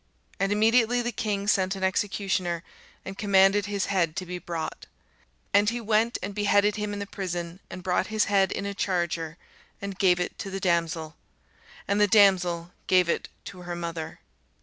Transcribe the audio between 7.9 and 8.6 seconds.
his head